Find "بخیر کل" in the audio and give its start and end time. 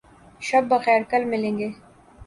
0.69-1.23